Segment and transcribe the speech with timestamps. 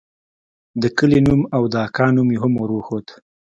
[0.81, 3.05] د کلي نوم او د اکا نوم مې هم وروښود.